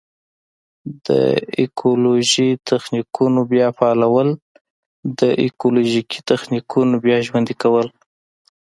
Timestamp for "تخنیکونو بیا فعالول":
2.69-4.29